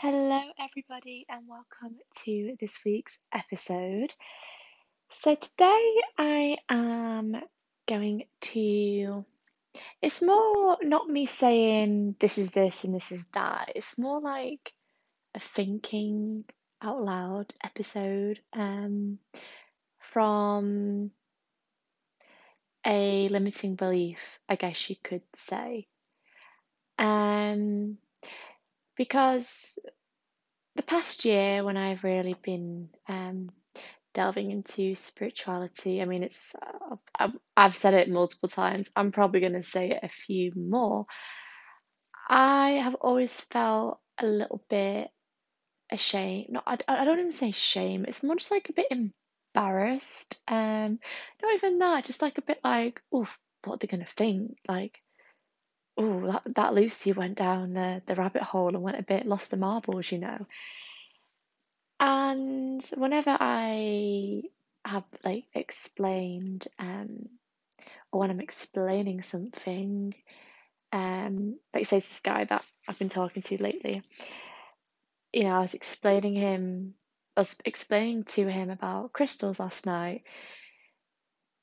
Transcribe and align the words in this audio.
Hello, 0.00 0.40
everybody, 0.60 1.26
and 1.28 1.48
welcome 1.48 1.98
to 2.22 2.56
this 2.60 2.78
week's 2.86 3.18
episode. 3.34 4.14
So, 5.10 5.34
today 5.34 5.94
I 6.16 6.56
am 6.68 7.34
going 7.88 8.22
to. 8.42 9.24
It's 10.00 10.22
more 10.22 10.78
not 10.82 11.08
me 11.08 11.26
saying 11.26 12.14
this 12.20 12.38
is 12.38 12.52
this 12.52 12.84
and 12.84 12.94
this 12.94 13.10
is 13.10 13.24
that, 13.34 13.72
it's 13.74 13.98
more 13.98 14.20
like 14.20 14.72
a 15.34 15.40
thinking 15.40 16.44
out 16.80 17.02
loud 17.02 17.52
episode 17.64 18.38
um, 18.52 19.18
from 19.98 21.10
a 22.86 23.28
limiting 23.30 23.74
belief, 23.74 24.20
I 24.48 24.54
guess 24.54 24.88
you 24.88 24.94
could 25.02 25.22
say. 25.34 25.88
Um, 27.00 27.98
because 28.98 29.78
the 30.76 30.82
past 30.82 31.24
year, 31.24 31.64
when 31.64 31.76
I've 31.76 32.04
really 32.04 32.36
been 32.42 32.90
um, 33.08 33.50
delving 34.12 34.50
into 34.50 34.94
spirituality, 34.96 36.02
I 36.02 36.04
mean, 36.04 36.24
it's 36.24 36.54
uh, 36.60 36.96
I've, 37.18 37.32
I've 37.56 37.76
said 37.76 37.94
it 37.94 38.10
multiple 38.10 38.48
times. 38.48 38.90
I'm 38.94 39.12
probably 39.12 39.40
going 39.40 39.54
to 39.54 39.62
say 39.62 39.90
it 39.90 40.00
a 40.02 40.08
few 40.08 40.52
more. 40.54 41.06
I 42.28 42.70
have 42.82 42.96
always 42.96 43.32
felt 43.32 44.00
a 44.18 44.26
little 44.26 44.62
bit 44.68 45.08
ashamed. 45.90 46.48
No, 46.50 46.60
I, 46.66 46.76
I 46.86 47.04
don't 47.04 47.20
even 47.20 47.32
say 47.32 47.52
shame. 47.52 48.04
It's 48.06 48.22
more 48.22 48.36
just 48.36 48.50
like 48.50 48.68
a 48.68 48.74
bit 48.74 48.88
embarrassed. 48.90 50.42
Um, 50.48 50.98
not 51.42 51.54
even 51.54 51.78
that. 51.78 52.04
Just 52.04 52.20
like 52.20 52.38
a 52.38 52.42
bit 52.42 52.60
like, 52.62 53.00
oh, 53.12 53.26
what 53.64 53.74
are 53.74 53.78
they 53.78 53.86
going 53.86 54.04
to 54.04 54.12
think? 54.12 54.58
Like, 54.68 55.00
oh, 55.98 56.32
that, 56.32 56.54
that 56.54 56.74
Lucy 56.74 57.12
went 57.12 57.36
down 57.36 57.74
the, 57.74 58.00
the 58.06 58.14
rabbit 58.14 58.42
hole 58.42 58.68
and 58.68 58.82
went 58.82 58.98
a 58.98 59.02
bit 59.02 59.26
lost 59.26 59.50
the 59.50 59.56
marbles, 59.56 60.10
you 60.10 60.18
know. 60.18 60.46
And 62.00 62.84
whenever 62.96 63.36
I 63.38 64.42
have 64.84 65.04
like 65.24 65.44
explained, 65.54 66.68
um, 66.78 67.28
or 68.12 68.20
when 68.20 68.30
I'm 68.30 68.40
explaining 68.40 69.22
something, 69.22 70.14
um, 70.92 71.58
like 71.74 71.86
say 71.86 71.98
this 71.98 72.20
guy 72.20 72.44
that 72.44 72.64
I've 72.86 72.98
been 72.98 73.08
talking 73.08 73.42
to 73.42 73.62
lately, 73.62 74.02
you 75.32 75.44
know, 75.44 75.50
I 75.50 75.60
was 75.60 75.74
explaining 75.74 76.36
him, 76.36 76.94
I 77.36 77.40
was 77.40 77.56
explaining 77.64 78.24
to 78.24 78.46
him 78.48 78.70
about 78.70 79.12
crystals 79.12 79.60
last 79.60 79.84
night, 79.84 80.22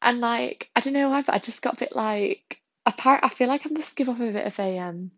and 0.02 0.20
like 0.20 0.70
I 0.76 0.82
don't 0.82 0.94
know 0.94 1.10
why, 1.10 1.22
but 1.22 1.34
I 1.36 1.40
just 1.40 1.62
got 1.62 1.76
a 1.76 1.78
bit 1.78 1.96
like, 1.96 2.62
apart. 2.86 3.22
I 3.24 3.30
feel 3.30 3.48
like 3.48 3.66
I 3.66 3.70
must 3.70 3.96
give 3.96 4.10
off 4.10 4.20
a 4.20 4.32
bit 4.32 4.48
of 4.48 4.60
a 4.60 4.80
um 4.80 5.12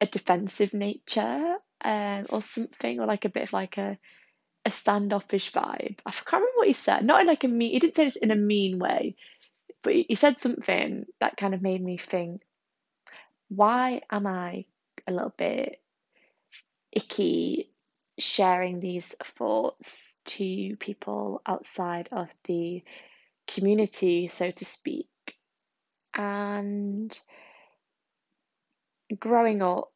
a 0.00 0.06
defensive 0.06 0.74
nature, 0.74 1.56
um, 1.84 2.26
or 2.30 2.42
something, 2.42 3.00
or 3.00 3.06
like 3.06 3.24
a 3.24 3.30
bit 3.30 3.44
of 3.44 3.52
like 3.52 3.78
a 3.78 3.98
a 4.64 4.70
standoffish 4.70 5.52
vibe. 5.52 5.98
I 6.06 6.10
can't 6.10 6.32
remember 6.32 6.56
what 6.56 6.68
he 6.68 6.72
said. 6.72 7.04
Not 7.04 7.20
in 7.20 7.26
like 7.26 7.44
a 7.44 7.48
mean. 7.48 7.72
He 7.72 7.78
didn't 7.78 7.96
say 7.96 8.04
this 8.04 8.16
in 8.16 8.30
a 8.30 8.36
mean 8.36 8.78
way, 8.78 9.16
but 9.82 9.94
he, 9.94 10.06
he 10.08 10.14
said 10.14 10.38
something 10.38 11.06
that 11.20 11.36
kind 11.36 11.54
of 11.54 11.62
made 11.62 11.82
me 11.82 11.98
think. 11.98 12.42
Why 13.48 14.02
am 14.10 14.26
I 14.26 14.64
a 15.06 15.12
little 15.12 15.34
bit 15.36 15.80
icky 16.92 17.70
sharing 18.18 18.80
these 18.80 19.14
thoughts 19.36 20.16
to 20.24 20.76
people 20.76 21.42
outside 21.46 22.08
of 22.10 22.28
the 22.44 22.82
community, 23.46 24.28
so 24.28 24.50
to 24.50 24.64
speak? 24.64 25.08
And 26.14 27.18
growing 29.18 29.62
up, 29.62 29.92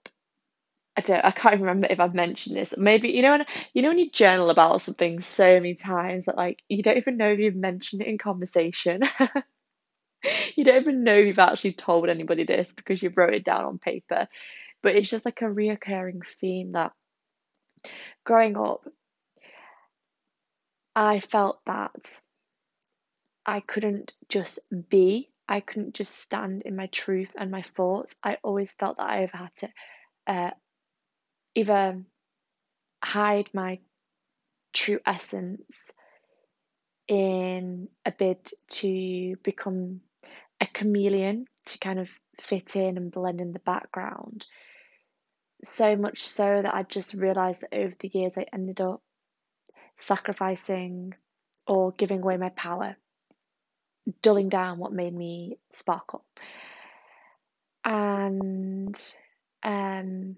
I 0.97 1.01
don't 1.01 1.25
I 1.25 1.31
can't 1.31 1.61
remember 1.61 1.87
if 1.89 2.01
I've 2.01 2.15
mentioned 2.15 2.57
this. 2.57 2.75
Maybe 2.77 3.11
you 3.11 3.23
know 3.23 3.31
when 3.31 3.47
you 3.73 3.83
know 3.83 3.89
when 3.89 3.99
you 3.99 4.11
journal 4.11 4.51
about 4.51 4.83
something 4.83 5.21
so 5.21 5.55
many 5.55 5.75
times 5.75 6.27
that 6.27 6.37
like 6.37 6.63
you 6.69 6.83
don't 6.83 6.97
even 6.97 7.17
know 7.17 7.31
if 7.31 7.39
you've 7.39 7.55
mentioned 7.55 8.03
it 8.03 8.09
in 8.09 8.19
conversation. 8.19 9.03
you 10.57 10.65
don't 10.65 10.81
even 10.83 11.05
know 11.05 11.17
if 11.17 11.27
you've 11.27 11.39
actually 11.39 11.73
told 11.73 12.09
anybody 12.09 12.45
this 12.45 12.69
because 12.75 13.03
you 13.03 13.13
wrote 13.15 13.35
it 13.35 13.45
down 13.45 13.65
on 13.65 13.79
paper. 13.79 14.29
But 14.83 14.97
it's 14.97 15.11
just 15.11 15.25
like 15.25 15.43
a 15.43 15.47
reoccurring 15.47 16.21
theme 16.41 16.73
that 16.73 16.93
growing 18.25 18.57
up 18.57 18.85
I 20.99 21.21
felt 21.21 21.61
that 21.67 22.21
I 23.47 23.61
couldn't 23.61 24.15
just 24.29 24.59
be. 24.89 25.31
I 25.49 25.61
couldn't 25.61 25.95
just 25.95 26.15
stand 26.17 26.63
in 26.63 26.77
my 26.77 26.87
truth 26.87 27.33
and 27.37 27.51
my 27.51 27.63
thoughts. 27.63 28.15
I 28.23 28.37
always 28.43 28.73
felt 28.73 28.99
that 28.99 29.09
I 29.09 29.23
either 29.23 29.37
had 29.37 29.57
to 29.57 29.69
uh, 30.27 30.51
either 31.55 32.03
hide 33.03 33.49
my 33.55 33.79
true 34.75 35.01
essence 35.07 35.91
in 37.09 37.89
a 38.05 38.13
bid 38.13 38.51
to 38.69 39.37
become 39.43 40.03
a 40.61 40.67
chameleon 40.67 41.47
to 41.65 41.79
kind 41.79 41.99
of 41.99 42.11
fit 42.43 42.77
in 42.77 42.97
and 42.97 43.11
blend 43.11 43.41
in 43.41 43.53
the 43.53 43.59
background. 43.61 44.47
So 45.65 45.97
much 45.97 46.23
so 46.23 46.61
that 46.63 46.75
I 46.75 46.83
just 46.83 47.15
realized 47.15 47.63
that 47.63 47.75
over 47.75 47.95
the 47.99 48.11
years 48.13 48.37
I 48.37 48.47
ended 48.53 48.81
up 48.81 49.03
sacrificing 49.99 51.15
or 51.67 51.93
giving 51.93 52.23
away 52.23 52.37
my 52.37 52.51
power, 52.51 52.97
dulling 54.23 54.49
down 54.49 54.79
what 54.79 54.93
made 54.93 55.15
me 55.15 55.59
sparkle. 55.73 56.25
And 57.85 59.01
um, 59.63 60.37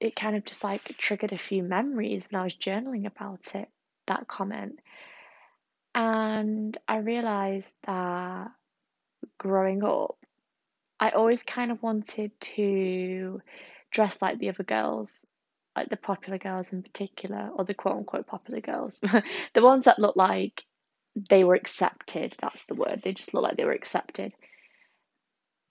it 0.00 0.16
kind 0.16 0.36
of 0.36 0.44
just 0.44 0.64
like 0.64 0.96
triggered 0.98 1.32
a 1.32 1.38
few 1.38 1.62
memories 1.62 2.26
when 2.30 2.40
I 2.40 2.44
was 2.44 2.54
journaling 2.54 3.06
about 3.06 3.54
it, 3.54 3.68
that 4.06 4.28
comment. 4.28 4.80
And 5.94 6.76
I 6.88 6.98
realized 6.98 7.72
that 7.86 8.48
growing 9.38 9.84
up, 9.84 10.16
I 10.98 11.10
always 11.10 11.42
kind 11.42 11.70
of 11.70 11.82
wanted 11.82 12.32
to 12.40 13.40
dress 13.90 14.20
like 14.20 14.38
the 14.38 14.48
other 14.48 14.64
girls, 14.64 15.22
like 15.76 15.88
the 15.88 15.96
popular 15.96 16.38
girls 16.38 16.72
in 16.72 16.82
particular, 16.82 17.50
or 17.54 17.64
the 17.64 17.74
quote 17.74 17.96
unquote 17.96 18.26
popular 18.26 18.60
girls, 18.60 19.00
the 19.54 19.62
ones 19.62 19.84
that 19.84 19.98
look 19.98 20.16
like 20.16 20.64
they 21.16 21.44
were 21.44 21.54
accepted. 21.54 22.34
That's 22.40 22.64
the 22.66 22.74
word. 22.74 23.02
They 23.02 23.12
just 23.12 23.34
look 23.34 23.42
like 23.42 23.56
they 23.56 23.64
were 23.64 23.72
accepted. 23.72 24.32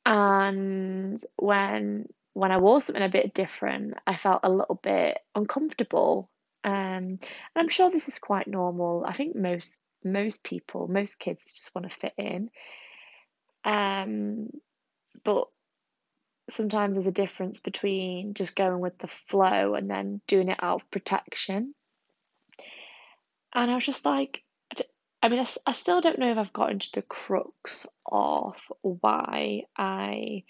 And 0.05 1.23
when 1.37 2.07
when 2.33 2.51
I 2.51 2.57
wore 2.57 2.81
something 2.81 3.03
a 3.03 3.09
bit 3.09 3.33
different, 3.33 3.93
I 4.07 4.15
felt 4.15 4.41
a 4.43 4.49
little 4.49 4.79
bit 4.81 5.19
uncomfortable. 5.35 6.29
Um, 6.63 6.73
and 6.73 7.19
I'm 7.55 7.69
sure 7.69 7.89
this 7.89 8.07
is 8.07 8.17
quite 8.19 8.47
normal. 8.47 9.05
I 9.05 9.13
think 9.13 9.35
most 9.35 9.77
most 10.03 10.43
people, 10.43 10.87
most 10.87 11.19
kids 11.19 11.45
just 11.45 11.73
want 11.75 11.89
to 11.89 11.97
fit 11.97 12.13
in. 12.17 12.49
Um, 13.63 14.49
but 15.23 15.47
sometimes 16.49 16.95
there's 16.95 17.07
a 17.07 17.11
difference 17.11 17.59
between 17.61 18.33
just 18.33 18.55
going 18.55 18.79
with 18.79 18.97
the 18.97 19.07
flow 19.07 19.75
and 19.75 19.89
then 19.89 20.21
doing 20.27 20.49
it 20.49 20.59
out 20.61 20.81
of 20.81 20.91
protection. 20.91 21.73
And 23.53 23.71
I 23.71 23.75
was 23.75 23.85
just 23.85 24.03
like, 24.03 24.43
I 25.23 25.29
mean, 25.29 25.39
I, 25.39 25.47
I 25.65 25.71
still 25.71 26.01
don't 26.01 26.19
know 26.19 26.31
if 26.31 26.37
I've 26.37 26.51
got 26.51 26.71
into 26.71 26.89
the 26.93 27.01
crux 27.01 27.87
of 28.05 28.61
why 28.81 29.63
I 29.77 30.43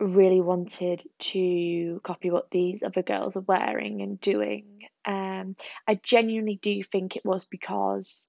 really 0.00 0.40
wanted 0.40 1.08
to 1.18 2.00
copy 2.02 2.30
what 2.32 2.50
these 2.50 2.82
other 2.82 3.02
girls 3.02 3.36
were 3.36 3.42
wearing 3.42 4.02
and 4.02 4.20
doing. 4.20 4.80
Um, 5.04 5.54
I 5.86 5.94
genuinely 6.02 6.58
do 6.60 6.82
think 6.82 7.14
it 7.14 7.24
was 7.24 7.44
because 7.44 8.28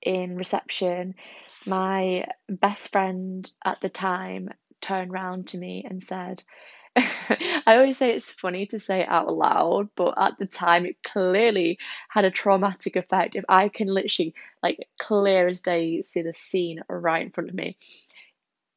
in 0.00 0.36
reception, 0.36 1.16
my 1.66 2.26
best 2.48 2.92
friend 2.92 3.50
at 3.64 3.80
the 3.80 3.88
time 3.88 4.50
turned 4.80 5.12
round 5.12 5.48
to 5.48 5.58
me 5.58 5.84
and 5.90 6.00
said, 6.00 6.44
I 7.66 7.76
always 7.76 7.98
say 7.98 8.12
it's 8.16 8.24
funny 8.26 8.66
to 8.66 8.78
say 8.78 9.00
it 9.02 9.08
out 9.08 9.32
loud, 9.32 9.90
but 9.96 10.14
at 10.18 10.38
the 10.38 10.46
time 10.46 10.86
it 10.86 11.02
clearly 11.02 11.78
had 12.08 12.24
a 12.24 12.30
traumatic 12.30 12.96
effect. 12.96 13.36
If 13.36 13.44
I 13.48 13.68
can 13.68 13.88
literally, 13.88 14.34
like, 14.62 14.88
clear 14.98 15.46
as 15.48 15.60
day 15.60 16.02
see 16.02 16.22
the 16.22 16.34
scene 16.34 16.80
right 16.88 17.22
in 17.22 17.30
front 17.32 17.50
of 17.50 17.54
me 17.54 17.76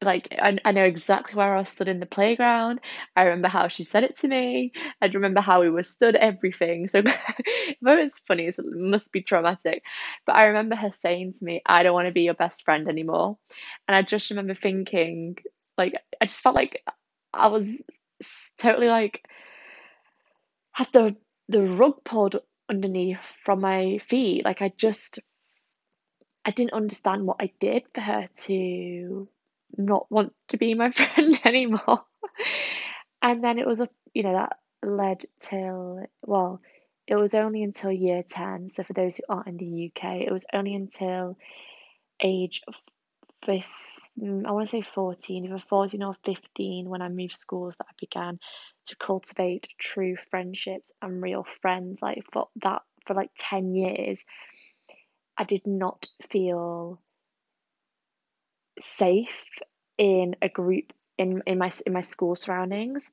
like 0.02 0.30
I, 0.40 0.58
I 0.64 0.72
know 0.72 0.84
exactly 0.84 1.36
where 1.36 1.56
I 1.58 1.64
stood 1.64 1.90
in 1.90 2.00
the 2.00 2.06
playground. 2.06 2.80
I 3.18 3.24
remember 3.24 3.50
how 3.50 3.68
she 3.68 3.84
said 3.84 4.06
it 4.06 4.18
to 4.20 4.28
me. 4.30 4.72
I 5.02 5.08
remember 5.08 5.42
how 5.42 5.60
we 5.62 5.70
were 5.70 5.84
stood, 5.84 6.16
everything. 6.16 6.88
So 6.88 7.00
if 7.06 7.78
it's 7.82 8.20
funny, 8.20 8.46
it 8.46 8.56
must 8.64 9.12
be 9.12 9.22
traumatic. 9.22 9.84
But 10.26 10.36
I 10.38 10.46
remember 10.46 10.76
her 10.76 10.92
saying 10.92 11.34
to 11.40 11.46
me, 11.46 11.62
I 11.66 11.84
don't 11.84 11.94
want 11.94 12.08
to 12.08 12.14
be 12.14 12.22
your 12.22 12.34
best 12.34 12.64
friend 12.64 12.88
anymore. 12.88 13.38
And 13.88 13.96
I 13.96 14.02
just 14.02 14.30
remember 14.30 14.54
thinking, 14.54 15.38
like, 15.78 15.96
I 16.22 16.26
just 16.26 16.40
felt 16.40 16.56
like 16.56 16.82
I 17.34 17.48
was 17.48 17.68
totally 18.58 18.88
like 18.88 19.28
had 20.72 20.88
the 20.94 21.16
the 21.48 21.64
rug 21.64 22.04
pulled 22.04 22.38
underneath 22.70 23.20
from 23.44 23.62
my 23.62 23.98
feet. 23.98 24.46
Like 24.46 24.62
I 24.62 24.72
just 24.78 25.20
I 26.46 26.52
didn't 26.52 26.74
understand 26.74 27.26
what 27.26 27.38
I 27.40 27.52
did 27.60 27.84
for 27.94 28.02
her 28.02 28.30
to 28.46 29.28
not 29.78 30.12
want 30.12 30.34
to 30.50 30.58
be 30.58 30.74
my 30.74 30.92
friend 30.92 31.40
anymore. 31.44 32.06
and 33.22 33.44
then 33.44 33.60
it 33.60 33.68
was 33.68 33.80
a 33.80 33.90
you 34.14 34.24
know 34.24 34.34
that 34.34 34.58
led 34.84 35.26
till, 35.40 36.06
well, 36.22 36.62
it 37.08 37.16
was 37.16 37.34
only 37.34 37.64
until 37.64 37.92
year 37.92 38.24
10. 38.24 38.70
So 38.70 38.84
for 38.84 38.94
those 38.94 39.18
who 39.18 39.24
aren't 39.30 39.48
in 39.48 39.58
the 39.58 39.92
UK, 39.92 40.22
it 40.22 40.32
was 40.32 40.46
only 40.54 40.76
until 40.76 41.38
age 42.22 42.62
fifth, 43.46 43.66
mm, 43.66 43.99
Mm, 44.20 44.46
I 44.46 44.52
want 44.52 44.68
to 44.70 44.72
say 44.72 44.82
14, 44.82 45.46
either 45.46 45.64
14 45.70 46.04
or 46.04 46.16
15 46.26 46.90
when 46.90 47.02
I 47.02 47.10
moved 47.10 47.38
schools 47.38 47.76
that 47.78 47.88
I 47.90 47.94
began 48.00 48.40
to 48.88 48.96
cultivate 48.96 49.68
true 49.80 50.18
friendships 50.30 50.92
and 51.02 51.22
real 51.22 51.46
friends. 51.62 52.02
Like 52.02 52.24
for 52.34 52.50
that, 52.64 52.82
for 53.06 53.14
like 53.14 53.32
10 53.38 53.76
years, 53.76 54.24
I 55.38 55.44
did 55.44 55.66
not 55.66 56.08
feel 56.30 57.02
safe 58.82 59.46
in 59.98 60.36
a 60.42 60.50
group 60.50 60.94
in, 61.18 61.42
in 61.46 61.58
my 61.58 61.72
in 61.86 61.94
my 61.94 62.02
school 62.02 62.36
surroundings. 62.36 63.04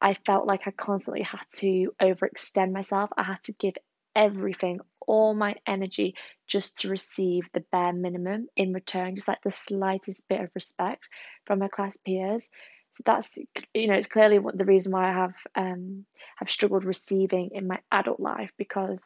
I 0.00 0.14
felt 0.14 0.46
like 0.46 0.66
I 0.66 0.70
constantly 0.70 1.22
had 1.22 1.44
to 1.56 1.92
overextend 2.00 2.72
myself. 2.72 3.10
I 3.16 3.22
had 3.22 3.42
to 3.44 3.52
give 3.52 3.74
everything, 4.14 4.80
all 5.06 5.34
my 5.34 5.54
energy, 5.66 6.14
just 6.46 6.78
to 6.78 6.88
receive 6.88 7.48
the 7.52 7.64
bare 7.72 7.92
minimum 7.92 8.48
in 8.56 8.72
return, 8.72 9.14
just 9.14 9.28
like 9.28 9.42
the 9.42 9.50
slightest 9.50 10.20
bit 10.28 10.40
of 10.40 10.50
respect 10.54 11.04
from 11.44 11.60
my 11.60 11.68
class 11.68 11.96
peers. 11.96 12.48
So 12.96 13.02
that's 13.04 13.36
you 13.74 13.88
know 13.88 13.94
it's 13.94 14.06
clearly 14.06 14.38
the 14.54 14.64
reason 14.64 14.92
why 14.92 15.10
I 15.10 15.12
have 15.12 15.34
um 15.54 16.06
have 16.36 16.50
struggled 16.50 16.84
receiving 16.84 17.50
in 17.52 17.66
my 17.66 17.78
adult 17.92 18.20
life 18.20 18.50
because 18.56 19.02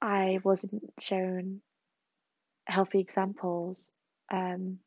I 0.00 0.38
wasn't 0.44 0.82
shown 1.00 1.62
healthy 2.66 3.00
examples. 3.00 3.90
Um, 4.32 4.78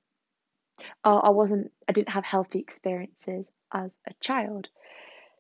or 1.04 1.26
I 1.26 1.30
wasn't 1.30 1.72
I 1.88 1.92
didn't 1.92 2.10
have 2.10 2.26
healthy 2.26 2.60
experiences 2.60 3.46
as 3.74 3.92
a 4.08 4.14
child. 4.22 4.68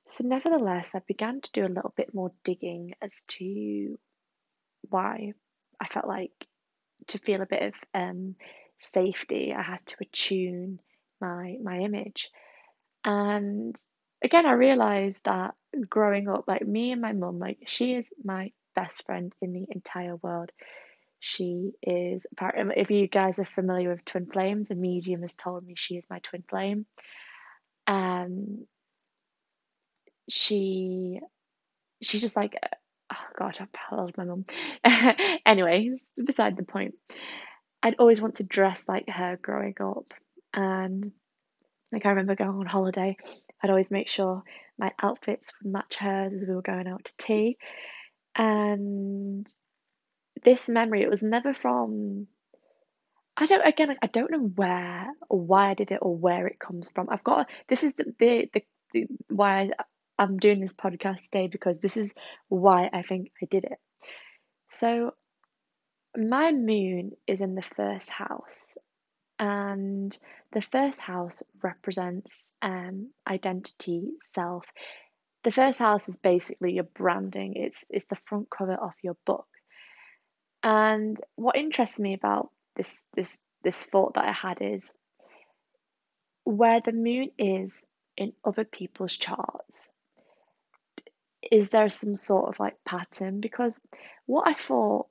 So, 0.07 0.23
nevertheless, 0.25 0.95
I 0.95 0.99
began 1.07 1.39
to 1.41 1.51
do 1.51 1.65
a 1.65 1.69
little 1.75 1.93
bit 1.95 2.13
more 2.13 2.31
digging 2.43 2.93
as 3.01 3.13
to 3.27 3.97
why 4.81 5.33
I 5.79 5.87
felt 5.87 6.07
like 6.07 6.31
to 7.07 7.19
feel 7.19 7.41
a 7.41 7.47
bit 7.47 7.63
of 7.63 7.73
um, 7.93 8.35
safety, 8.93 9.53
I 9.55 9.61
had 9.61 9.85
to 9.87 9.95
attune 10.01 10.79
my 11.21 11.57
my 11.61 11.79
image. 11.79 12.29
And 13.03 13.75
again, 14.23 14.45
I 14.45 14.53
realized 14.53 15.19
that 15.25 15.55
growing 15.89 16.27
up, 16.27 16.45
like 16.47 16.65
me 16.67 16.91
and 16.91 17.01
my 17.01 17.13
mum, 17.13 17.39
like 17.39 17.59
she 17.67 17.93
is 17.93 18.05
my 18.23 18.51
best 18.75 19.05
friend 19.05 19.33
in 19.41 19.53
the 19.53 19.65
entire 19.69 20.15
world. 20.15 20.51
She 21.21 21.71
is, 21.83 22.25
if 22.41 22.89
you 22.91 23.07
guys 23.07 23.39
are 23.39 23.47
familiar 23.55 23.89
with 23.89 24.05
twin 24.05 24.27
flames, 24.27 24.71
a 24.71 24.75
medium 24.75 25.21
has 25.21 25.35
told 25.35 25.65
me 25.65 25.73
she 25.75 25.95
is 25.95 26.05
my 26.09 26.19
twin 26.19 26.43
flame. 26.49 26.85
Um, 27.87 28.65
she 30.29 31.19
she's 32.01 32.21
just 32.21 32.37
like 32.37 32.55
god 33.39 33.57
I 33.91 33.95
love 33.95 34.11
my 34.17 34.25
mum. 34.25 34.45
Anyway 35.45 35.91
beside 36.23 36.57
the 36.57 36.63
point 36.63 36.95
I'd 37.81 37.95
always 37.97 38.19
want 38.19 38.35
to 38.35 38.43
dress 38.43 38.83
like 38.87 39.07
her 39.07 39.39
growing 39.41 39.75
up. 39.79 40.13
And 40.53 41.11
like 41.91 42.05
I 42.05 42.09
remember 42.09 42.35
going 42.35 42.49
on 42.49 42.65
holiday 42.65 43.15
I'd 43.63 43.69
always 43.69 43.91
make 43.91 44.09
sure 44.09 44.43
my 44.77 44.91
outfits 45.01 45.49
would 45.61 45.71
match 45.71 45.95
hers 45.97 46.33
as 46.33 46.47
we 46.47 46.55
were 46.55 46.61
going 46.61 46.87
out 46.87 47.05
to 47.05 47.13
tea. 47.17 47.57
And 48.35 49.47
this 50.43 50.69
memory 50.69 51.01
it 51.01 51.09
was 51.09 51.23
never 51.23 51.53
from 51.53 52.27
I 53.37 53.45
don't 53.45 53.65
again 53.65 53.95
I 54.01 54.07
don't 54.07 54.31
know 54.31 54.51
where 54.55 55.07
or 55.29 55.39
why 55.39 55.69
I 55.69 55.73
did 55.73 55.91
it 55.91 55.99
or 56.01 56.15
where 56.15 56.47
it 56.47 56.59
comes 56.59 56.89
from. 56.89 57.07
I've 57.09 57.23
got 57.23 57.47
this 57.69 57.83
is 57.83 57.93
the 57.95 58.13
the, 58.19 58.49
the, 58.53 58.61
the 58.93 59.07
why 59.29 59.69
I, 59.77 59.83
I'm 60.19 60.37
doing 60.37 60.59
this 60.59 60.73
podcast 60.73 61.21
today 61.23 61.47
because 61.47 61.79
this 61.79 61.95
is 61.95 62.11
why 62.49 62.89
I 62.91 63.03
think 63.03 63.31
I 63.41 63.45
did 63.49 63.63
it. 63.63 63.79
So, 64.69 65.13
my 66.17 66.51
moon 66.51 67.11
is 67.25 67.39
in 67.39 67.55
the 67.55 67.61
first 67.61 68.09
house, 68.09 68.75
and 69.39 70.15
the 70.51 70.61
first 70.61 70.99
house 70.99 71.41
represents 71.63 72.35
um, 72.61 73.11
identity, 73.25 74.09
self. 74.35 74.65
The 75.45 75.51
first 75.51 75.79
house 75.79 76.09
is 76.09 76.17
basically 76.17 76.73
your 76.73 76.83
branding. 76.83 77.53
It's 77.55 77.85
it's 77.89 78.05
the 78.09 78.17
front 78.27 78.49
cover 78.49 78.75
of 78.75 78.91
your 79.01 79.15
book. 79.25 79.47
And 80.61 81.17
what 81.35 81.55
interests 81.55 81.97
me 81.97 82.13
about 82.13 82.49
this 82.75 83.01
this 83.15 83.37
this 83.63 83.81
thought 83.81 84.15
that 84.15 84.25
I 84.25 84.33
had 84.33 84.57
is 84.59 84.91
where 86.43 86.81
the 86.81 86.91
moon 86.91 87.31
is 87.37 87.81
in 88.17 88.33
other 88.43 88.65
people's 88.65 89.15
charts 89.15 89.89
is 91.41 91.69
there 91.69 91.89
some 91.89 92.15
sort 92.15 92.49
of 92.49 92.59
like 92.59 92.75
pattern? 92.85 93.39
Because 93.39 93.79
what 94.25 94.47
I 94.47 94.53
thought, 94.53 95.07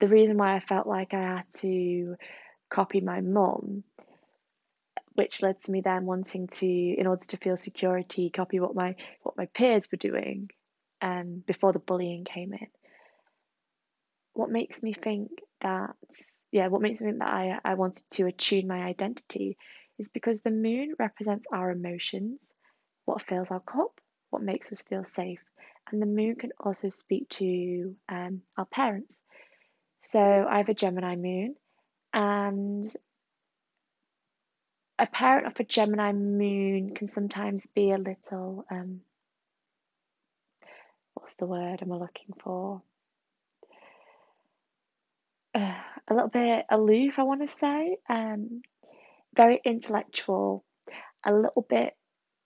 the 0.00 0.08
reason 0.08 0.36
why 0.36 0.56
I 0.56 0.60
felt 0.60 0.86
like 0.86 1.14
I 1.14 1.20
had 1.20 1.44
to 1.58 2.16
copy 2.70 3.00
my 3.00 3.20
mum, 3.20 3.84
which 5.14 5.42
led 5.42 5.60
to 5.62 5.72
me 5.72 5.80
then 5.80 6.04
wanting 6.04 6.48
to, 6.48 6.66
in 6.66 7.06
order 7.06 7.24
to 7.26 7.36
feel 7.36 7.56
security, 7.56 8.30
copy 8.30 8.60
what 8.60 8.74
my 8.74 8.96
what 9.22 9.36
my 9.36 9.46
peers 9.46 9.86
were 9.90 9.98
doing, 9.98 10.50
um, 11.00 11.42
before 11.46 11.72
the 11.72 11.78
bullying 11.78 12.24
came 12.24 12.52
in. 12.52 12.66
What 14.32 14.50
makes 14.50 14.82
me 14.82 14.92
think 14.92 15.30
that, 15.60 15.94
yeah, 16.50 16.66
what 16.66 16.82
makes 16.82 17.00
me 17.00 17.06
think 17.06 17.20
that 17.20 17.32
I 17.32 17.58
I 17.64 17.74
wanted 17.74 18.04
to 18.12 18.26
attune 18.26 18.66
my 18.66 18.82
identity 18.82 19.56
is 19.98 20.08
because 20.08 20.40
the 20.40 20.50
moon 20.50 20.94
represents 20.98 21.46
our 21.52 21.70
emotions, 21.70 22.40
what 23.04 23.22
fills 23.22 23.52
our 23.52 23.60
cup, 23.60 24.00
what 24.34 24.42
makes 24.42 24.72
us 24.72 24.82
feel 24.82 25.04
safe. 25.04 25.38
And 25.90 26.02
the 26.02 26.06
moon 26.06 26.34
can 26.34 26.50
also 26.58 26.90
speak 26.90 27.28
to 27.30 27.94
um, 28.08 28.42
our 28.58 28.64
parents. 28.64 29.20
So 30.00 30.20
I 30.20 30.58
have 30.58 30.68
a 30.68 30.74
Gemini 30.74 31.14
moon, 31.14 31.54
and 32.12 32.92
a 34.98 35.06
parent 35.06 35.46
of 35.46 35.60
a 35.60 35.64
Gemini 35.64 36.12
moon 36.12 36.94
can 36.94 37.06
sometimes 37.08 37.64
be 37.76 37.92
a 37.92 37.98
little, 37.98 38.64
um, 38.70 39.00
what's 41.14 41.36
the 41.36 41.46
word 41.46 41.78
I'm 41.80 41.90
looking 41.90 42.34
for? 42.42 42.82
Uh, 45.54 45.74
a 46.08 46.12
little 46.12 46.28
bit 46.28 46.66
aloof, 46.68 47.18
I 47.18 47.22
want 47.22 47.48
to 47.48 47.56
say. 47.56 47.98
Um, 48.10 48.62
very 49.36 49.60
intellectual, 49.64 50.64
a 51.24 51.32
little 51.32 51.64
bit 51.68 51.94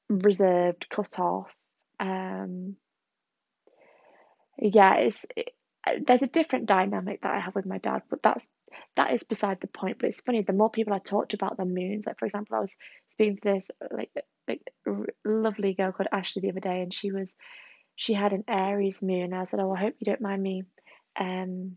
reserved, 0.08 0.86
cut 0.88 1.18
off, 1.18 1.54
um, 2.00 2.76
yeah, 4.58 4.96
it's 4.96 5.24
it, 5.36 5.50
there's 6.06 6.22
a 6.22 6.26
different 6.26 6.66
dynamic 6.66 7.22
that 7.22 7.34
I 7.34 7.40
have 7.40 7.54
with 7.54 7.66
my 7.66 7.78
dad, 7.78 8.02
but 8.10 8.22
that's 8.22 8.46
that 8.96 9.12
is 9.12 9.22
beside 9.22 9.60
the 9.60 9.66
point. 9.68 9.98
But 9.98 10.08
it's 10.08 10.20
funny, 10.20 10.42
the 10.42 10.52
more 10.52 10.70
people 10.70 10.92
I 10.92 10.98
talked 10.98 11.34
about 11.34 11.56
the 11.56 11.64
moons, 11.64 12.06
like 12.06 12.18
for 12.18 12.26
example, 12.26 12.56
I 12.56 12.60
was 12.60 12.76
speaking 13.10 13.36
to 13.36 13.42
this 13.54 13.68
like 13.90 14.10
like 14.46 14.62
lovely 15.24 15.74
girl 15.74 15.92
called 15.92 16.08
Ashley 16.12 16.42
the 16.42 16.50
other 16.50 16.60
day, 16.60 16.82
and 16.82 16.92
she 16.92 17.12
was 17.12 17.34
she 17.96 18.14
had 18.14 18.32
an 18.32 18.44
Aries 18.48 19.02
moon. 19.02 19.32
I 19.32 19.44
said, 19.44 19.60
"Oh, 19.60 19.72
I 19.72 19.80
hope 19.80 19.94
you 19.98 20.04
don't 20.04 20.20
mind 20.20 20.42
me 20.42 20.64
um 21.18 21.76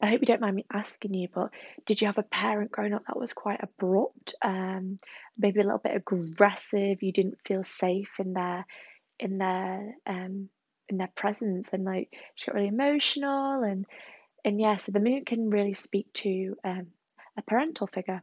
I 0.00 0.08
hope 0.10 0.20
you 0.20 0.26
don't 0.26 0.40
mind 0.40 0.54
me 0.56 0.66
asking 0.72 1.14
you, 1.14 1.28
but 1.34 1.50
did 1.84 2.00
you 2.00 2.06
have 2.06 2.18
a 2.18 2.22
parent 2.22 2.70
growing 2.70 2.92
up 2.92 3.02
that 3.06 3.18
was 3.18 3.32
quite 3.32 3.60
abrupt, 3.62 4.34
um, 4.42 4.96
maybe 5.36 5.60
a 5.60 5.64
little 5.64 5.78
bit 5.78 5.96
aggressive? 5.96 7.02
You 7.02 7.12
didn't 7.12 7.40
feel 7.44 7.64
safe 7.64 8.10
in 8.20 8.32
their 8.32 8.64
in 9.18 9.38
their 9.38 9.94
um 10.06 10.48
in 10.88 10.96
their 10.98 11.10
presence 11.14 11.68
and 11.72 11.84
like 11.84 12.14
she 12.34 12.46
got 12.46 12.54
really 12.54 12.68
emotional 12.68 13.62
and 13.62 13.86
and 14.44 14.60
yeah 14.60 14.76
so 14.76 14.92
the 14.92 15.00
moon 15.00 15.24
can 15.24 15.50
really 15.50 15.74
speak 15.74 16.12
to 16.12 16.56
um 16.64 16.88
a 17.36 17.42
parental 17.42 17.86
figure. 17.86 18.22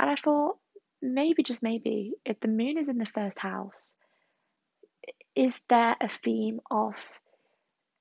And 0.00 0.10
i 0.10 0.14
thought 0.14 0.56
maybe 1.02 1.42
just 1.42 1.62
maybe 1.62 2.14
if 2.24 2.40
the 2.40 2.48
moon 2.48 2.78
is 2.78 2.88
in 2.88 2.98
the 2.98 3.06
first 3.06 3.38
house 3.38 3.94
is 5.34 5.54
there 5.68 5.96
a 6.00 6.08
theme 6.08 6.60
of 6.70 6.94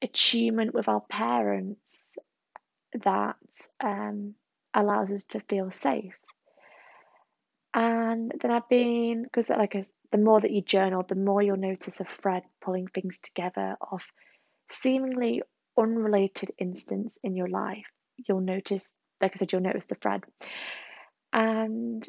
attunement 0.01 0.73
with 0.73 0.87
our 0.87 1.01
parents 1.01 2.15
that 3.03 3.37
um, 3.83 4.35
allows 4.73 5.11
us 5.11 5.25
to 5.25 5.39
feel 5.39 5.71
safe? 5.71 6.13
And 7.73 8.31
then 8.39 8.51
i've 8.51 8.69
been 8.69 9.23
because 9.23 9.49
like 9.49 9.73
a 9.73 9.85
the 10.13 10.19
more 10.19 10.39
that 10.39 10.51
you 10.51 10.61
journal, 10.61 11.01
the 11.01 11.15
more 11.15 11.41
you'll 11.41 11.57
notice 11.57 11.99
a 11.99 12.05
thread 12.05 12.43
pulling 12.61 12.85
things 12.85 13.17
together 13.23 13.75
of 13.91 14.03
seemingly 14.71 15.41
unrelated 15.75 16.51
instance 16.59 17.17
in 17.23 17.35
your 17.35 17.47
life. 17.47 17.87
You'll 18.17 18.39
notice, 18.39 18.87
like 19.19 19.31
I 19.35 19.39
said, 19.39 19.51
you'll 19.51 19.61
notice 19.61 19.85
the 19.85 19.95
thread. 19.95 20.23
And 21.33 22.07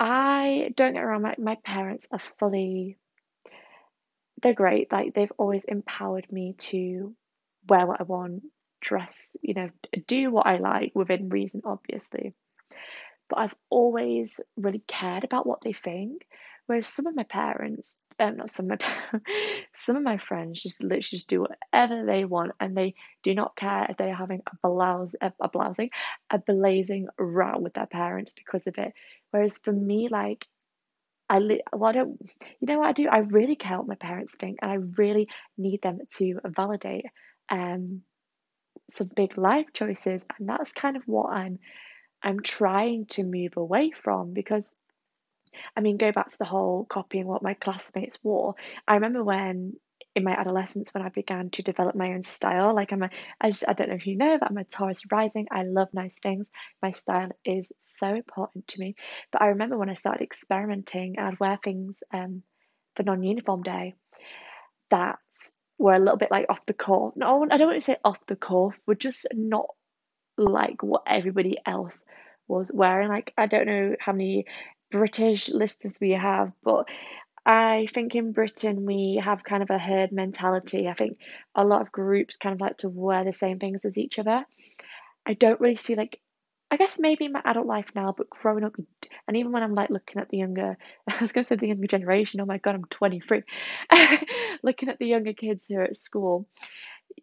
I 0.00 0.72
don't 0.74 0.94
get 0.94 1.04
around 1.04 1.22
my, 1.22 1.36
my 1.38 1.58
parents 1.64 2.08
are 2.10 2.20
fully 2.40 2.98
they're 4.42 4.52
great. 4.52 4.90
Like 4.90 5.14
they've 5.14 5.32
always 5.38 5.62
empowered 5.62 6.26
me 6.32 6.56
to 6.58 7.14
wear 7.68 7.86
what 7.86 8.00
I 8.00 8.02
want, 8.02 8.42
dress, 8.80 9.16
you 9.42 9.54
know, 9.54 9.70
do 10.08 10.32
what 10.32 10.48
I 10.48 10.56
like 10.58 10.90
within 10.92 11.28
reason, 11.28 11.62
obviously 11.64 12.34
but 13.28 13.38
I've 13.38 13.54
always 13.70 14.38
really 14.56 14.82
cared 14.86 15.24
about 15.24 15.46
what 15.46 15.60
they 15.62 15.72
think, 15.72 16.26
Whereas 16.66 16.88
some 16.88 17.06
of 17.06 17.14
my 17.14 17.22
parents, 17.22 17.98
um, 18.18 18.36
not 18.36 18.50
some 18.50 18.70
of 18.70 18.80
my 18.80 19.20
some 19.76 19.96
of 19.96 20.02
my 20.02 20.18
friends 20.18 20.62
just 20.62 20.80
literally 20.80 21.02
just 21.02 21.28
do 21.28 21.42
whatever 21.46 22.04
they 22.04 22.24
want 22.24 22.52
and 22.58 22.76
they 22.76 22.94
do 23.22 23.34
not 23.34 23.56
care 23.56 23.86
if 23.88 23.96
they're 23.96 24.14
having 24.14 24.42
a 24.46 24.68
blouse 24.68 25.14
a, 25.20 25.32
blousing 25.48 25.90
a 26.30 26.38
blazing 26.38 27.06
row 27.18 27.58
with 27.58 27.74
their 27.74 27.86
parents 27.86 28.34
because 28.34 28.66
of 28.66 28.74
it. 28.78 28.92
Whereas 29.30 29.58
for 29.58 29.72
me, 29.72 30.08
like 30.10 30.46
I 31.28 31.38
well, 31.72 31.90
I 31.90 31.92
don't, 31.92 32.18
you 32.60 32.66
know 32.66 32.78
what 32.80 32.88
I 32.88 32.92
do? 32.92 33.08
I 33.08 33.18
really 33.18 33.56
care 33.56 33.78
what 33.78 33.88
my 33.88 33.94
parents 33.94 34.34
think, 34.34 34.58
and 34.62 34.70
I 34.70 34.74
really 34.98 35.28
need 35.56 35.82
them 35.82 36.00
to 36.16 36.40
validate 36.44 37.06
um 37.48 38.02
some 38.92 39.10
big 39.14 39.38
life 39.38 39.66
choices, 39.72 40.22
and 40.38 40.48
that's 40.48 40.72
kind 40.72 40.96
of 40.96 41.02
what 41.06 41.30
I'm 41.30 41.58
I'm 42.22 42.40
trying 42.40 43.06
to 43.06 43.24
move 43.24 43.56
away 43.56 43.92
from 44.02 44.32
because 44.32 44.70
I 45.74 45.80
mean, 45.80 45.96
go 45.96 46.12
back 46.12 46.30
to 46.30 46.38
the 46.38 46.44
whole 46.44 46.84
copying 46.84 47.26
what 47.26 47.42
my 47.42 47.54
classmates 47.54 48.18
wore. 48.22 48.56
I 48.86 48.94
remember 48.94 49.24
when 49.24 49.76
in 50.16 50.24
my 50.24 50.32
adolescence 50.32 50.92
when 50.94 51.04
I 51.04 51.10
began 51.10 51.50
to 51.50 51.62
develop 51.62 51.94
my 51.94 52.14
own 52.14 52.22
style. 52.22 52.74
Like 52.74 52.90
I'm 52.90 53.02
a, 53.02 53.10
I, 53.38 53.50
just, 53.50 53.64
I 53.68 53.74
don't 53.74 53.90
know 53.90 53.96
if 53.96 54.06
you 54.06 54.16
know, 54.16 54.38
but 54.38 54.50
I'm 54.50 54.56
a 54.56 54.64
Taurus 54.64 55.02
rising. 55.12 55.46
I 55.50 55.62
love 55.64 55.88
nice 55.92 56.16
things. 56.22 56.46
My 56.82 56.90
style 56.92 57.28
is 57.44 57.70
so 57.84 58.14
important 58.14 58.66
to 58.68 58.80
me. 58.80 58.96
But 59.30 59.42
I 59.42 59.48
remember 59.48 59.76
when 59.76 59.90
I 59.90 59.94
started 59.94 60.22
experimenting 60.22 61.16
and 61.18 61.26
I'd 61.26 61.40
wear 61.40 61.58
things 61.62 61.96
um, 62.12 62.42
for 62.94 63.02
non-uniform 63.02 63.62
day 63.62 63.94
that 64.90 65.18
were 65.78 65.94
a 65.94 65.98
little 65.98 66.16
bit 66.16 66.30
like 66.30 66.46
off 66.48 66.64
the 66.64 66.72
cuff. 66.72 67.12
No, 67.14 67.46
I 67.50 67.58
don't 67.58 67.68
want 67.68 67.80
to 67.80 67.84
say 67.84 67.98
off 68.02 68.24
the 68.24 68.36
cuff. 68.36 68.78
We're 68.86 68.94
just 68.94 69.26
not 69.34 69.66
like 70.36 70.82
what 70.82 71.02
everybody 71.06 71.58
else 71.66 72.04
was 72.48 72.70
wearing. 72.72 73.08
Like 73.08 73.32
I 73.36 73.46
don't 73.46 73.66
know 73.66 73.96
how 73.98 74.12
many 74.12 74.46
British 74.90 75.48
listeners 75.48 75.94
we 76.00 76.12
have, 76.12 76.52
but 76.62 76.86
I 77.44 77.86
think 77.94 78.14
in 78.14 78.32
Britain 78.32 78.84
we 78.86 79.20
have 79.24 79.44
kind 79.44 79.62
of 79.62 79.70
a 79.70 79.78
herd 79.78 80.12
mentality. 80.12 80.88
I 80.88 80.94
think 80.94 81.18
a 81.54 81.64
lot 81.64 81.80
of 81.80 81.92
groups 81.92 82.36
kind 82.36 82.54
of 82.54 82.60
like 82.60 82.78
to 82.78 82.88
wear 82.88 83.24
the 83.24 83.32
same 83.32 83.58
things 83.58 83.84
as 83.84 83.98
each 83.98 84.18
other. 84.18 84.44
I 85.24 85.34
don't 85.34 85.60
really 85.60 85.76
see 85.76 85.94
like 85.94 86.20
I 86.68 86.76
guess 86.76 86.98
maybe 86.98 87.26
in 87.26 87.32
my 87.32 87.42
adult 87.44 87.68
life 87.68 87.92
now, 87.94 88.12
but 88.16 88.28
growing 88.28 88.64
up 88.64 88.74
and 89.28 89.36
even 89.36 89.52
when 89.52 89.62
I'm 89.62 89.74
like 89.74 89.90
looking 89.90 90.20
at 90.20 90.28
the 90.28 90.38
younger 90.38 90.76
I 91.08 91.20
was 91.20 91.30
gonna 91.30 91.44
say 91.44 91.54
the 91.54 91.68
younger 91.68 91.86
generation, 91.86 92.40
oh 92.40 92.46
my 92.46 92.58
god, 92.58 92.74
I'm 92.74 92.84
23. 92.84 93.42
looking 94.64 94.88
at 94.88 94.98
the 94.98 95.06
younger 95.06 95.32
kids 95.32 95.66
here 95.66 95.82
at 95.82 95.96
school, 95.96 96.48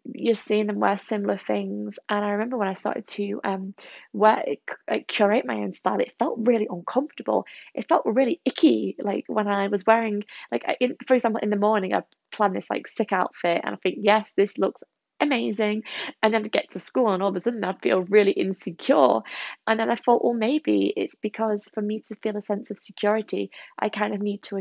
you're 0.04 0.34
seeing 0.34 0.66
them 0.66 0.80
wear 0.80 0.98
similar 0.98 1.38
things. 1.38 1.98
And 2.08 2.24
I 2.24 2.30
remember 2.30 2.56
when 2.56 2.68
I 2.68 2.74
started 2.74 3.06
to 3.08 3.40
um 3.44 3.74
wear 4.12 4.44
like 4.88 5.08
curate 5.08 5.46
my 5.46 5.56
own 5.56 5.72
style, 5.72 6.00
it 6.00 6.14
felt 6.18 6.38
really 6.40 6.68
uncomfortable. 6.70 7.46
It 7.74 7.88
felt 7.88 8.06
really 8.06 8.40
icky. 8.44 8.96
Like 8.98 9.24
when 9.28 9.48
I 9.48 9.68
was 9.68 9.86
wearing 9.86 10.24
like 10.52 10.64
in, 10.80 10.96
for 11.06 11.14
example 11.14 11.40
in 11.42 11.50
the 11.50 11.56
morning 11.56 11.94
I 11.94 12.02
plan 12.32 12.52
this 12.52 12.70
like 12.70 12.88
sick 12.88 13.12
outfit 13.12 13.60
and 13.64 13.74
I 13.74 13.78
think 13.78 13.98
yes 14.00 14.26
this 14.36 14.56
looks 14.58 14.82
amazing 15.20 15.84
and 16.22 16.34
then 16.34 16.44
I 16.44 16.48
get 16.48 16.72
to 16.72 16.80
school 16.80 17.12
and 17.12 17.22
all 17.22 17.28
of 17.30 17.36
a 17.36 17.40
sudden 17.40 17.64
I 17.64 17.74
feel 17.74 18.00
really 18.02 18.32
insecure 18.32 19.20
and 19.66 19.78
then 19.78 19.88
I 19.90 19.94
thought 19.94 20.24
well 20.24 20.34
maybe 20.34 20.92
it's 20.96 21.14
because 21.22 21.68
for 21.72 21.80
me 21.80 22.02
to 22.08 22.16
feel 22.16 22.36
a 22.36 22.42
sense 22.42 22.70
of 22.70 22.78
security 22.78 23.50
I 23.78 23.88
kind 23.88 24.12
of 24.12 24.20
need 24.20 24.42
to 24.44 24.60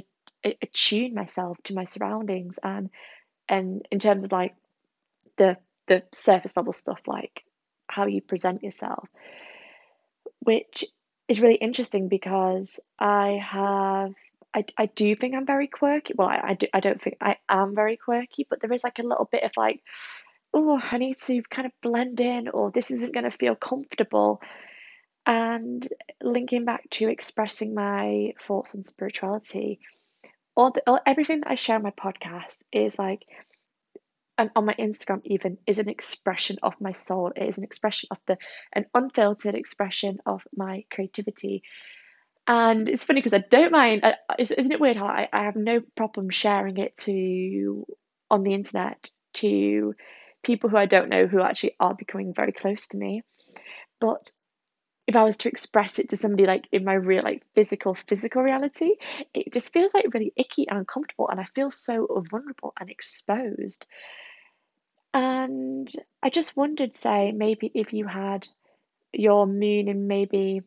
attune 0.62 1.13
myself 1.13 1.58
to 1.63 1.74
my 1.74 1.86
surroundings 1.86 2.60
and 2.63 2.90
and 3.50 3.86
in 3.92 4.00
terms 4.00 4.24
of 4.24 4.32
like 4.32 4.56
the 5.38 5.58
the 5.88 6.04
surface 6.13 6.54
level 6.56 6.72
stuff 6.72 7.02
like 7.08 7.44
how 7.88 8.06
you 8.06 8.22
present 8.22 8.63
yourself, 8.63 9.08
which 10.40 10.86
is 11.28 11.42
really 11.42 11.56
interesting 11.56 12.08
because 12.08 12.80
I 13.00 13.40
have 13.44 14.13
I, 14.54 14.66
I 14.78 14.86
do 14.86 15.16
think 15.16 15.36
I'm 15.36 15.46
very 15.46 15.68
quirky. 15.68 16.13
Well, 16.16 16.28
I, 16.28 16.42
I, 16.44 16.54
do, 16.54 16.68
I 16.74 16.80
don't 16.80 17.02
think 17.02 17.18
I 17.20 17.38
am 17.50 17.74
very 17.74 17.98
quirky, 17.98 18.46
but 18.48 18.62
there 18.62 18.72
is 18.72 18.84
like 18.84 19.00
a 19.00 19.04
little 19.04 19.28
bit 19.32 19.44
of 19.44 19.52
like, 19.58 19.82
oh, 20.54 20.80
I 20.80 20.98
need 20.98 21.18
to 21.25 21.42
kind 21.50 21.66
of 21.66 21.72
blend 21.82 22.20
in, 22.20 22.50
or 22.50 22.70
this 22.70 22.92
isn't 22.92 23.13
going 23.13 23.24
to 23.24 23.32
feel 23.32 23.56
comfortable. 23.56 24.42
And 25.25 25.88
linking 26.22 26.66
back 26.66 26.88
to 26.92 27.10
expressing 27.10 27.74
my 27.74 28.34
thoughts 28.40 28.75
on 28.75 28.84
spirituality, 28.84 29.80
all, 30.56 30.72
the, 30.72 30.84
all 30.86 31.00
everything 31.06 31.40
that 31.40 31.50
I 31.50 31.56
share 31.56 31.78
on 31.78 31.84
my 31.84 31.92
podcast 31.92 32.52
is 32.72 33.00
like 33.00 33.24
and 34.38 34.50
on 34.56 34.66
my 34.66 34.74
Instagram 34.75 35.22
even 35.25 35.58
is 35.68 35.80
an 35.80 35.90
expression 35.90 36.58
of 36.63 36.74
my 36.80 36.94
soul. 36.94 37.32
It 37.36 37.44
is 37.44 37.58
an 37.58 37.63
expression 37.63 38.10
of 38.12 38.18
the 38.28 38.38
an 38.74 38.86
unfiltered 38.94 39.56
expression 39.56 40.20
of 40.25 40.42
my 40.56 40.86
creativity. 40.92 41.63
And 42.46 42.90
it's 42.90 43.04
funny 43.04 43.22
because 43.22 43.40
I 43.40 43.46
don't 43.48 43.72
mind. 43.72 44.04
Uh, 44.04 44.13
I, 44.30 44.36
isn't 44.40 44.72
it 44.72 44.80
weird 44.80 44.98
how 44.98 45.06
I, 45.06 45.30
I 45.32 45.44
have 45.46 45.56
no 45.56 45.82
problem 45.96 46.30
sharing 46.30 46.78
it 46.78 46.98
to 47.00 47.86
on 48.30 48.44
the 48.44 48.54
internet 48.54 49.10
to 49.36 49.94
people 50.44 50.70
who 50.70 50.78
I 50.78 50.88
don't 50.88 51.10
know 51.10 51.28
who 51.28 51.42
actually 51.42 51.75
are 51.80 51.96
becoming 51.96 52.34
very 52.34 52.52
close 52.52 52.88
to 52.90 52.98
me. 52.98 53.24
But 54.02 54.32
if 55.06 55.16
I 55.16 55.24
was 55.24 55.38
to 55.38 55.50
express 55.50 56.00
it 56.00 56.10
to 56.10 56.18
somebody 56.18 56.46
like 56.46 56.68
in 56.72 56.86
my 56.86 56.94
real 56.94 57.24
like 57.24 57.44
physical 57.56 57.96
physical 57.96 58.42
reality, 58.42 58.92
it 59.34 59.54
just 59.54 59.72
feels 59.72 59.94
like 59.94 60.13
really 60.13 60.34
icky 60.36 60.68
and 60.68 60.80
uncomfortable 60.80 61.30
and 61.30 61.40
I 61.40 61.46
feel 61.56 61.72
so 61.72 62.08
vulnerable 62.30 62.74
and 62.80 62.90
exposed. 62.90 63.86
And 65.13 65.91
I 66.24 66.29
just 66.29 66.58
wondered, 66.58 66.93
say, 66.93 67.32
maybe 67.32 67.72
if 67.74 67.93
you 67.93 68.08
had 68.08 68.48
your 69.12 69.46
moon 69.46 69.88
in 69.88 70.08
maybe 70.08 70.62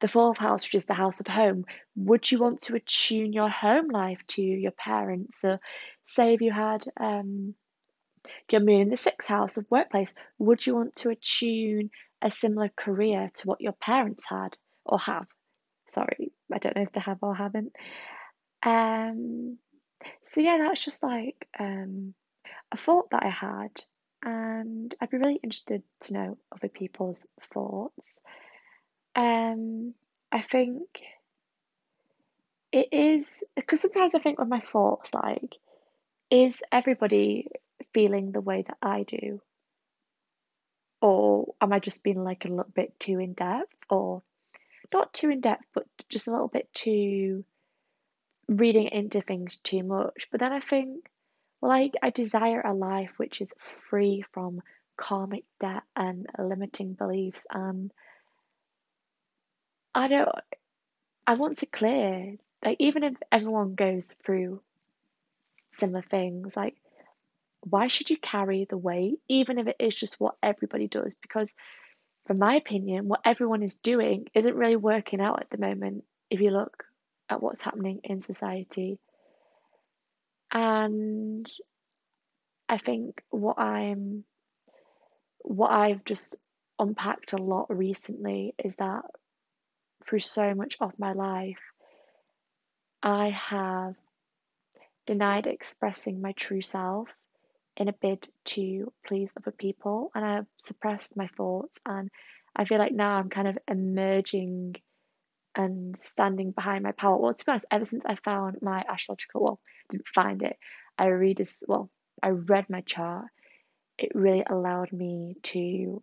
the 0.00 0.08
fourth 0.08 0.38
house, 0.38 0.64
which 0.64 0.74
is 0.74 0.84
the 0.86 0.94
house 0.94 1.20
of 1.20 1.26
home, 1.26 1.64
would 1.94 2.30
you 2.30 2.38
want 2.38 2.62
to 2.62 2.76
attune 2.76 3.32
your 3.32 3.48
home 3.48 3.88
life 3.88 4.20
to 4.28 4.42
your 4.42 4.72
parents? 4.72 5.40
So, 5.40 5.58
say 6.06 6.34
if 6.34 6.40
you 6.40 6.52
had 6.52 6.86
um, 6.98 7.54
your 8.50 8.62
moon 8.62 8.82
in 8.82 8.88
the 8.90 8.96
sixth 8.96 9.28
house 9.28 9.56
of 9.56 9.66
workplace, 9.70 10.12
would 10.38 10.66
you 10.66 10.74
want 10.74 10.96
to 10.96 11.10
attune 11.10 11.90
a 12.22 12.30
similar 12.30 12.70
career 12.74 13.30
to 13.34 13.46
what 13.46 13.60
your 13.60 13.72
parents 13.72 14.24
had 14.28 14.56
or 14.84 14.98
have? 15.00 15.26
Sorry, 15.88 16.32
I 16.52 16.58
don't 16.58 16.76
know 16.76 16.82
if 16.82 16.92
they 16.92 17.00
have 17.00 17.18
or 17.22 17.34
haven't. 17.34 17.72
Um, 18.62 19.58
so 20.32 20.40
yeah, 20.40 20.58
that's 20.58 20.84
just 20.84 21.02
like 21.02 21.46
um, 21.58 22.14
a 22.72 22.76
thought 22.76 23.10
that 23.10 23.22
I 23.22 23.30
had, 23.30 23.70
and 24.22 24.94
I'd 25.00 25.10
be 25.10 25.18
really 25.18 25.40
interested 25.42 25.82
to 26.00 26.12
know 26.14 26.38
other 26.52 26.68
people's 26.68 27.24
thoughts. 27.52 28.18
Um, 29.14 29.94
I 30.32 30.42
think 30.42 30.82
it 32.72 32.88
is 32.92 33.44
because 33.54 33.80
sometimes 33.80 34.14
I 34.14 34.18
think 34.18 34.38
with 34.38 34.48
my 34.48 34.60
thoughts, 34.60 35.14
like, 35.14 35.54
is 36.30 36.60
everybody 36.72 37.48
feeling 37.94 38.32
the 38.32 38.40
way 38.40 38.64
that 38.66 38.76
I 38.82 39.04
do? 39.04 39.40
Or 41.00 41.54
am 41.60 41.72
I 41.72 41.78
just 41.78 42.02
being 42.02 42.24
like 42.24 42.44
a 42.44 42.48
little 42.48 42.72
bit 42.74 42.98
too 42.98 43.18
in 43.20 43.34
depth, 43.34 43.76
or 43.88 44.22
not 44.92 45.14
too 45.14 45.30
in 45.30 45.40
depth, 45.40 45.64
but 45.72 45.86
just 46.08 46.26
a 46.26 46.32
little 46.32 46.48
bit 46.48 46.72
too 46.74 47.44
reading 48.48 48.88
into 48.88 49.20
things 49.20 49.58
too 49.62 49.82
much? 49.82 50.26
But 50.30 50.40
then 50.40 50.52
I 50.52 50.60
think 50.60 51.08
I, 51.70 51.90
I 52.02 52.10
desire 52.10 52.60
a 52.60 52.74
life 52.74 53.10
which 53.16 53.40
is 53.40 53.52
free 53.88 54.24
from 54.32 54.62
karmic 54.96 55.44
debt 55.60 55.82
and 55.94 56.26
limiting 56.38 56.94
beliefs. 56.94 57.40
And 57.50 57.92
I 59.94 60.08
don't, 60.08 60.28
I 61.26 61.34
want 61.34 61.58
to 61.58 61.66
clear, 61.66 62.36
like, 62.64 62.76
even 62.80 63.02
if 63.04 63.14
everyone 63.32 63.74
goes 63.74 64.12
through 64.24 64.60
similar 65.72 66.02
things, 66.02 66.56
like, 66.56 66.76
why 67.68 67.88
should 67.88 68.10
you 68.10 68.16
carry 68.16 68.66
the 68.68 68.76
weight, 68.76 69.18
even 69.28 69.58
if 69.58 69.66
it 69.66 69.76
is 69.80 69.94
just 69.94 70.20
what 70.20 70.36
everybody 70.42 70.86
does? 70.86 71.14
Because, 71.20 71.52
from 72.26 72.38
my 72.38 72.54
opinion, 72.56 73.08
what 73.08 73.20
everyone 73.24 73.62
is 73.62 73.76
doing 73.76 74.26
isn't 74.34 74.54
really 74.54 74.76
working 74.76 75.20
out 75.20 75.40
at 75.40 75.50
the 75.50 75.58
moment 75.58 76.04
if 76.30 76.40
you 76.40 76.50
look 76.50 76.84
at 77.28 77.42
what's 77.42 77.62
happening 77.62 78.00
in 78.04 78.20
society. 78.20 78.98
And 80.56 81.46
I 82.66 82.78
think 82.78 83.22
what 83.28 83.58
I'm 83.58 84.24
what 85.42 85.70
I've 85.70 86.02
just 86.02 86.36
unpacked 86.78 87.34
a 87.34 87.36
lot 87.36 87.66
recently 87.68 88.54
is 88.64 88.74
that 88.76 89.02
through 90.08 90.20
so 90.20 90.54
much 90.54 90.78
of 90.80 90.98
my 90.98 91.12
life, 91.12 91.60
I 93.02 93.28
have 93.50 93.96
denied 95.04 95.46
expressing 95.46 96.22
my 96.22 96.32
true 96.32 96.62
self 96.62 97.10
in 97.76 97.88
a 97.88 97.92
bid 97.92 98.26
to 98.46 98.90
please 99.06 99.28
other 99.36 99.52
people, 99.52 100.10
and 100.14 100.24
I've 100.24 100.46
suppressed 100.64 101.18
my 101.18 101.26
thoughts. 101.36 101.78
And 101.84 102.08
I 102.56 102.64
feel 102.64 102.78
like 102.78 102.92
now 102.92 103.18
I'm 103.18 103.28
kind 103.28 103.48
of 103.48 103.58
emerging 103.68 104.76
and 105.56 105.96
standing 106.02 106.52
behind 106.52 106.84
my 106.84 106.92
power. 106.92 107.16
Well, 107.16 107.34
to 107.34 107.44
be 107.44 107.50
honest, 107.50 107.66
ever 107.70 107.84
since 107.84 108.04
I 108.06 108.14
found 108.16 108.58
my 108.60 108.84
astrological, 108.88 109.42
well, 109.42 109.60
didn't 109.90 110.08
find 110.08 110.42
it. 110.42 110.56
I 110.98 111.06
read 111.06 111.38
this, 111.38 111.62
well, 111.66 111.90
I 112.22 112.28
read 112.28 112.66
my 112.68 112.82
chart. 112.82 113.26
It 113.98 114.12
really 114.14 114.44
allowed 114.48 114.92
me 114.92 115.36
to 115.44 116.02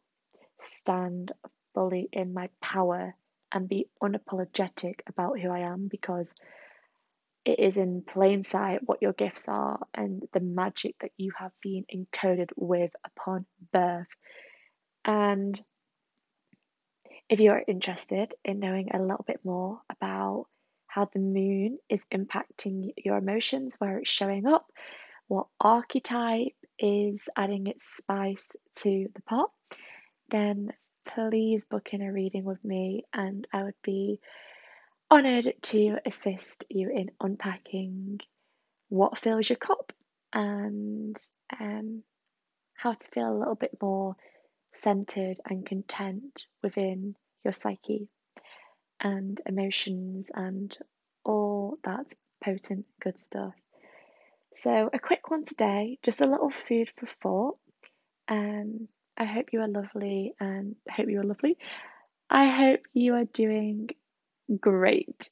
stand 0.63 1.31
fully 1.73 2.09
in 2.11 2.33
my 2.33 2.49
power 2.61 3.15
and 3.51 3.69
be 3.69 3.87
unapologetic 4.01 5.01
about 5.07 5.39
who 5.39 5.49
I 5.49 5.59
am 5.59 5.87
because 5.89 6.33
it 7.45 7.59
is 7.59 7.77
in 7.77 8.03
plain 8.07 8.43
sight 8.43 8.79
what 8.85 9.01
your 9.01 9.13
gifts 9.13 9.47
are 9.47 9.79
and 9.93 10.23
the 10.33 10.39
magic 10.39 10.95
that 11.01 11.11
you 11.17 11.31
have 11.37 11.51
been 11.61 11.85
encoded 11.93 12.49
with 12.55 12.91
upon 13.05 13.45
birth. 13.71 14.07
And 15.05 15.61
if 17.33 17.39
you 17.39 17.49
are 17.49 17.63
interested 17.67 18.35
in 18.45 18.59
knowing 18.59 18.91
a 18.93 19.01
little 19.01 19.25
bit 19.25 19.39
more 19.43 19.81
about 19.89 20.45
how 20.85 21.09
the 21.11 21.19
moon 21.19 21.79
is 21.89 22.03
impacting 22.13 22.93
your 22.95 23.17
emotions, 23.17 23.73
where 23.79 23.97
it's 23.97 24.11
showing 24.11 24.45
up, 24.45 24.67
what 25.27 25.47
archetype 25.59 26.53
is 26.77 27.27
adding 27.35 27.65
its 27.65 27.87
spice 27.87 28.47
to 28.75 29.07
the 29.15 29.21
pot, 29.23 29.49
then 30.29 30.73
please 31.07 31.63
book 31.71 31.89
in 31.91 32.03
a 32.03 32.13
reading 32.13 32.43
with 32.43 32.63
me 32.63 33.03
and 33.11 33.47
I 33.51 33.63
would 33.63 33.81
be 33.83 34.19
honoured 35.09 35.55
to 35.59 35.97
assist 36.05 36.65
you 36.69 36.91
in 36.91 37.09
unpacking 37.19 38.19
what 38.89 39.19
fills 39.19 39.49
your 39.49 39.57
cup 39.57 39.91
and 40.33 41.17
um, 41.59 42.03
how 42.75 42.93
to 42.93 43.07
feel 43.07 43.33
a 43.35 43.39
little 43.39 43.55
bit 43.55 43.75
more 43.81 44.15
centered 44.75 45.39
and 45.49 45.65
content 45.65 46.45
within 46.61 47.15
your 47.43 47.53
psyche 47.53 48.07
and 48.99 49.41
emotions 49.45 50.31
and 50.33 50.77
all 51.23 51.77
that 51.83 52.05
potent 52.43 52.85
good 53.01 53.19
stuff. 53.19 53.53
So, 54.57 54.89
a 54.93 54.99
quick 54.99 55.29
one 55.29 55.45
today, 55.45 55.97
just 56.03 56.21
a 56.21 56.27
little 56.27 56.51
food 56.51 56.89
for 56.97 57.07
thought. 57.21 57.57
Um, 58.27 58.87
I 59.17 59.25
hope 59.25 59.47
you 59.51 59.61
are 59.61 59.67
lovely 59.67 60.33
and 60.39 60.75
hope 60.89 61.09
you 61.09 61.19
are 61.19 61.25
lovely. 61.25 61.57
I 62.29 62.47
hope 62.47 62.81
you 62.93 63.15
are 63.15 63.25
doing 63.25 63.89
great. 64.59 65.29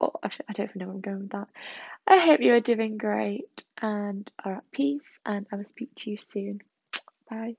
Oh, 0.00 0.12
I 0.22 0.52
don't 0.52 0.70
even 0.70 0.80
know 0.80 0.86
where 0.86 0.94
I'm 0.94 1.00
going 1.00 1.20
with 1.20 1.30
that. 1.30 1.48
I 2.06 2.18
hope 2.18 2.40
you 2.40 2.54
are 2.54 2.60
doing 2.60 2.98
great 2.98 3.64
and 3.80 4.30
are 4.44 4.56
at 4.56 4.70
peace, 4.70 5.18
and 5.24 5.46
I 5.52 5.56
will 5.56 5.64
speak 5.64 5.94
to 5.96 6.10
you 6.10 6.18
soon. 6.18 6.60
Bye. 7.28 7.56